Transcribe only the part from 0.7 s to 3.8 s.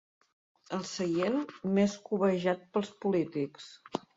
El seient més cobejat pels polítics.